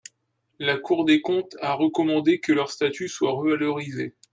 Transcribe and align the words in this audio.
La 0.57 0.77
Cour 0.77 1.05
des 1.05 1.21
comptes 1.21 1.55
a 1.61 1.73
recommandé 1.75 2.39
que 2.39 2.51
leur 2.51 2.71
statut 2.71 3.07
soit 3.07 3.33
revalorisé. 3.33 4.15